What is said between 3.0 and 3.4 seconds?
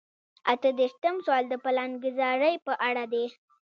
دی.